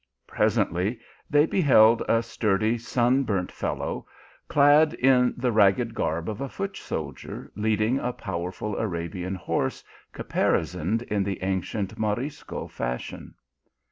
Presently 0.25 0.97
they 1.29 1.45
beheld 1.45 2.01
a 2.09 2.23
sturdy, 2.23 2.75
sun 2.79 3.21
burnt 3.21 3.51
fellow 3.51 4.07
clad 4.47 4.95
in 4.95 5.35
the 5.37 5.51
ragged 5.51 5.93
garb 5.93 6.27
of 6.27 6.41
a 6.41 6.49
foot 6.49 6.75
soldier, 6.75 7.51
leading 7.55 7.99
a 7.99 8.11
powerful 8.11 8.75
Arabian 8.79 9.35
horse 9.35 9.83
caparisoned 10.11 11.03
in 11.03 11.23
the 11.23 11.43
ancient 11.43 11.99
Morisco 11.99 12.67
fashion. 12.67 13.35